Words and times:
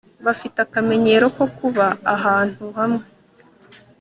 bafite 0.25 0.57
akamenyero 0.65 1.25
ko 1.37 1.45
kuba 1.57 1.85
ahantu 2.15 2.63
hamwe 2.77 3.03